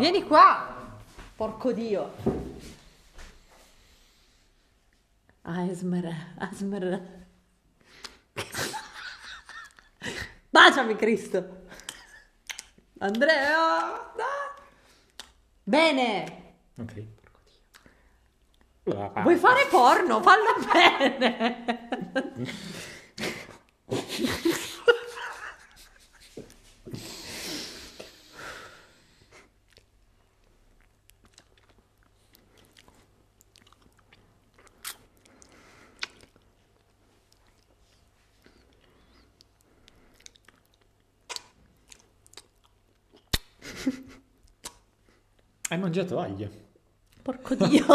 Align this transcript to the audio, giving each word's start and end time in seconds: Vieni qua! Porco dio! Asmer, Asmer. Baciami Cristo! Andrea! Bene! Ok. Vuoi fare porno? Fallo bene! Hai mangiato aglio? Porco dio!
Vieni 0.00 0.24
qua! 0.24 0.66
Porco 1.36 1.72
dio! 1.72 2.14
Asmer, 5.42 6.34
Asmer. 6.38 7.26
Baciami 10.48 10.96
Cristo! 10.96 11.66
Andrea! 13.00 14.10
Bene! 15.64 16.54
Ok. 16.78 17.06
Vuoi 18.84 19.36
fare 19.36 19.66
porno? 19.66 20.22
Fallo 20.22 20.54
bene! 20.72 21.79
Hai 45.70 45.78
mangiato 45.78 46.18
aglio? 46.18 46.50
Porco 47.22 47.54
dio! 47.54 47.86